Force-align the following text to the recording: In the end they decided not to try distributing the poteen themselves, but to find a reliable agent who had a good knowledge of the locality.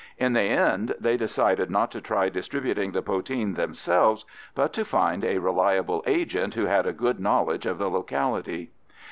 In 0.17 0.33
the 0.33 0.41
end 0.41 0.95
they 0.99 1.15
decided 1.15 1.69
not 1.69 1.91
to 1.91 2.01
try 2.01 2.27
distributing 2.29 2.91
the 2.91 3.03
poteen 3.03 3.53
themselves, 3.53 4.25
but 4.55 4.73
to 4.73 4.83
find 4.83 5.23
a 5.23 5.37
reliable 5.37 6.03
agent 6.07 6.55
who 6.55 6.65
had 6.65 6.87
a 6.87 6.91
good 6.91 7.19
knowledge 7.19 7.67
of 7.67 7.77
the 7.77 7.87
locality. 7.87 8.71